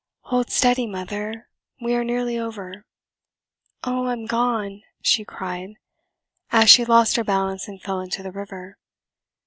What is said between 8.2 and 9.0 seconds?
the river.